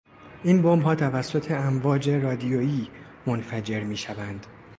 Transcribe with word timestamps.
این 0.43 0.61
بمبها 0.61 0.95
توسط 0.95 1.51
امواج 1.51 2.09
رادیویی 2.09 2.89
منفجر 3.27 3.83
میشوند. 3.83 4.47